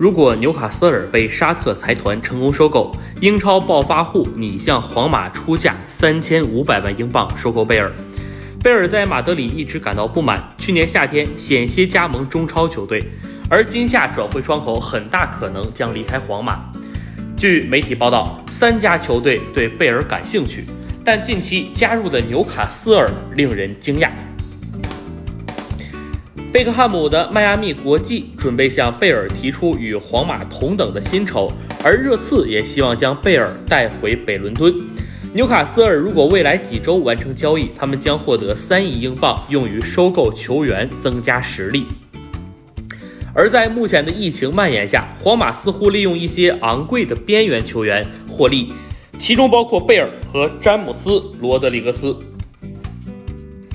[0.00, 7.92] 如果纽卡斯尔被沙特财团成功收购，英超暴发户拟向皇马出价三千五百万英镑收购贝尔。
[8.62, 12.98] 贝尔在马德里一直感到不满，去年夏天险些加盟中超球队，
[13.50, 16.64] 而今夏转会窗口很大可能将离开皇马。
[17.36, 20.64] 据媒体报道，三家球队对贝尔感兴趣，
[21.04, 23.06] 但近期加入的纽卡斯尔
[23.36, 24.08] 令人惊讶。
[26.52, 31.48] 贝克汉姆的迈阿密国际准备向贝尔提出与皇马同等的薪酬，
[31.84, 34.74] 而热刺也希望将贝尔带回北伦敦。
[35.32, 41.86] 纽卡斯尔如果未来几周完成交易，他们将获得三亿英镑，用于收购球员，增加实力。
[43.32, 48.72] 而在目前的疫情蔓延下，皇马似乎利用一些昂贵的边缘球员获利，
[49.20, 51.10] 其中包括贝尔和詹姆斯·
[51.40, 52.16] 罗德里格斯。